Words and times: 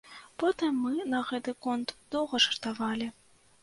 Потым 0.43 0.79
мы 0.85 0.93
на 1.13 1.21
гэты 1.29 1.55
конт 1.69 1.97
доўга 2.17 2.45
жартавалі. 2.51 3.17